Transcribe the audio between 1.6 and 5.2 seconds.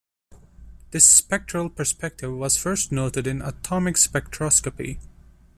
perspective was first noted in atomic spectroscopy.